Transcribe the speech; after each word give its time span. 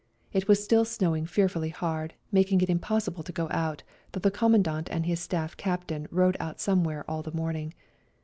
It 0.33 0.47
was 0.47 0.63
still 0.63 0.83
snowing 0.83 1.27
fearfully 1.27 1.69
hard, 1.69 2.15
making 2.31 2.61
it 2.61 2.69
impos 2.69 3.07
sible 3.07 3.23
to 3.23 3.31
go 3.31 3.47
out, 3.51 3.83
though 4.13 4.19
the 4.19 4.31
Commandant 4.31 4.89
and 4.89 5.05
his 5.05 5.19
Staff 5.19 5.55
Captain 5.57 6.07
rode 6.09 6.37
out 6.39 6.59
somewhere 6.59 7.05
all 7.07 7.21
the 7.21 7.31
morning. 7.35 7.75